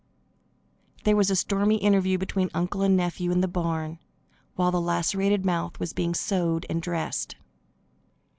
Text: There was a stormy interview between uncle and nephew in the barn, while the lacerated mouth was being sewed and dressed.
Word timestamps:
There 1.03 1.15
was 1.15 1.29
a 1.29 1.35
stormy 1.35 1.75
interview 1.75 2.17
between 2.17 2.49
uncle 2.55 2.81
and 2.81 2.97
nephew 2.97 3.31
in 3.31 3.41
the 3.41 3.47
barn, 3.47 3.99
while 4.55 4.71
the 4.71 4.81
lacerated 4.81 5.45
mouth 5.45 5.79
was 5.79 5.93
being 5.93 6.15
sewed 6.15 6.65
and 6.71 6.81
dressed. 6.81 7.35